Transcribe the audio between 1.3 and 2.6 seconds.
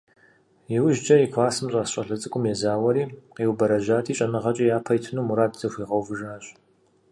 классым щӏэс щӏалэ цӏыкӏум